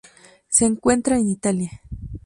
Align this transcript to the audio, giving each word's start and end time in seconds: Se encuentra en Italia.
Se 0.49 0.65
encuentra 0.65 1.17
en 1.19 1.29
Italia. 1.29 1.83